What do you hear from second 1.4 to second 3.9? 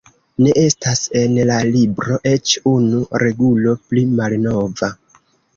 la libro eĉ unu regulo